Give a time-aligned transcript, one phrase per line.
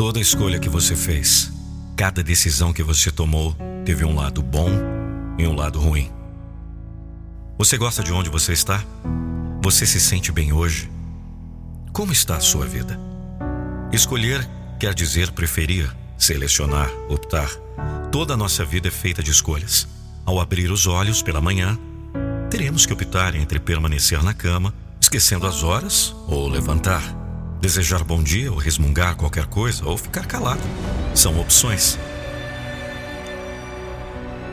[0.00, 1.52] Toda escolha que você fez,
[1.94, 3.54] cada decisão que você tomou,
[3.84, 4.70] teve um lado bom
[5.38, 6.10] e um lado ruim.
[7.58, 8.82] Você gosta de onde você está?
[9.62, 10.90] Você se sente bem hoje?
[11.92, 12.98] Como está a sua vida?
[13.92, 17.50] Escolher quer dizer preferir, selecionar, optar.
[18.10, 19.86] Toda a nossa vida é feita de escolhas.
[20.24, 21.78] Ao abrir os olhos pela manhã,
[22.48, 27.19] teremos que optar entre permanecer na cama, esquecendo as horas, ou levantar.
[27.60, 30.62] Desejar bom dia ou resmungar qualquer coisa, ou ficar calado.
[31.14, 31.98] São opções.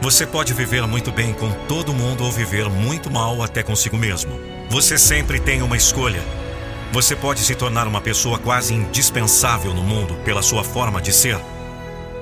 [0.00, 4.32] Você pode viver muito bem com todo mundo ou viver muito mal até consigo mesmo.
[4.70, 6.22] Você sempre tem uma escolha.
[6.92, 11.38] Você pode se tornar uma pessoa quase indispensável no mundo pela sua forma de ser.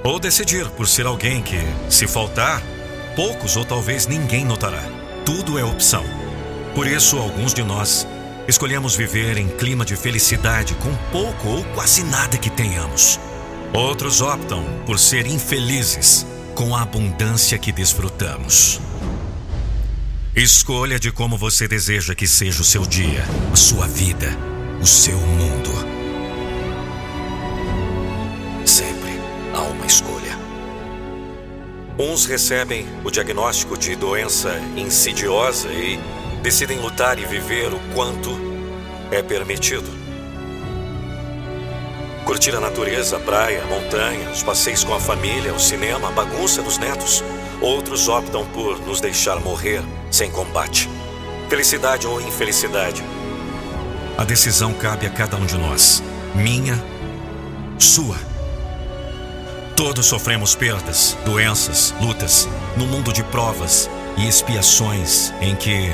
[0.03, 2.61] Ou decidir por ser alguém que, se faltar,
[3.15, 4.83] poucos ou talvez ninguém notará.
[5.25, 6.05] Tudo é opção.
[6.75, 8.05] Por isso, alguns de nós
[8.49, 13.19] escolhemos viver em clima de felicidade com pouco ou quase nada que tenhamos.
[13.73, 18.81] Outros optam por ser infelizes com a abundância que desfrutamos.
[20.35, 24.29] Escolha de como você deseja que seja o seu dia, a sua vida,
[24.81, 25.71] o seu mundo.
[28.65, 29.13] Sempre
[29.55, 30.39] há uma escolha.
[31.99, 35.99] Uns recebem o diagnóstico de doença insidiosa e
[36.43, 38.31] decidem lutar e viver o quanto
[39.11, 40.03] é permitido.
[42.25, 46.13] Curtir a natureza, a praia, a montanha, os passeios com a família, o cinema, a
[46.13, 47.23] bagunça dos netos.
[47.61, 50.89] Outros optam por nos deixar morrer sem combate.
[51.49, 53.03] Felicidade ou infelicidade.
[54.17, 56.03] A decisão cabe a cada um de nós.
[56.35, 56.83] Minha,
[57.79, 58.17] sua.
[59.77, 65.91] Todos sofremos perdas, doenças, lutas, no mundo de provas e expiações em que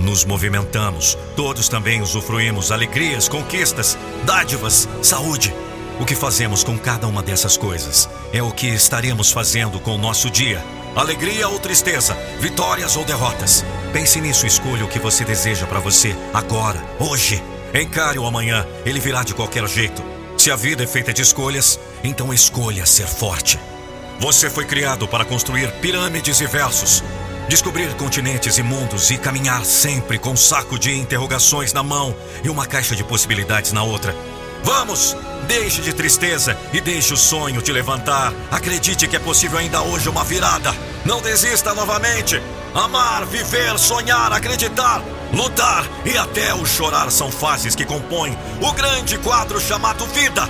[0.00, 1.16] nos movimentamos.
[1.36, 5.54] Todos também usufruímos alegrias, conquistas, dádivas, saúde.
[6.00, 9.98] O que fazemos com cada uma dessas coisas é o que estaremos fazendo com o
[9.98, 10.64] nosso dia.
[10.96, 13.64] Alegria ou tristeza, vitórias ou derrotas.
[13.92, 17.42] Pense nisso escolha o que você deseja para você, agora, hoje.
[17.72, 20.02] Encare o amanhã, ele virá de qualquer jeito.
[20.36, 23.60] Se a vida é feita de escolhas, então escolha ser forte.
[24.18, 27.04] Você foi criado para construir pirâmides e versos,
[27.48, 32.14] descobrir continentes e mundos e caminhar sempre com um saco de interrogações na mão
[32.44, 34.14] e uma caixa de possibilidades na outra.
[34.62, 35.16] Vamos!
[35.46, 38.32] Deixe de tristeza e deixe o sonho te levantar.
[38.50, 40.72] Acredite que é possível ainda hoje uma virada.
[41.04, 42.40] Não desista novamente.
[42.74, 45.02] Amar, viver, sonhar, acreditar,
[45.32, 50.48] lutar e até o chorar são fases que compõem o grande quadro chamado vida.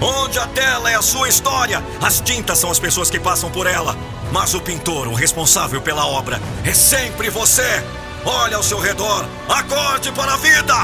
[0.00, 3.66] Onde a tela é a sua história, as tintas são as pessoas que passam por
[3.66, 3.94] ela.
[4.32, 7.84] Mas o pintor, o responsável pela obra, é sempre você.
[8.24, 10.74] Olha ao seu redor, acorde para a vida.